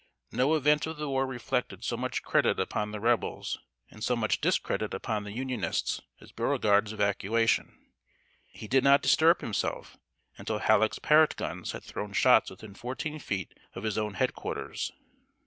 [0.31, 3.59] No event of the war reflected so much credit upon the Rebels
[3.91, 7.77] and so much discredit upon the Unionists as Beauregard's evacuation.
[8.47, 9.97] He did not disturb himself
[10.39, 14.91] until Halleck's Parrott guns had thrown shots within fourteen feet of his own head quarters.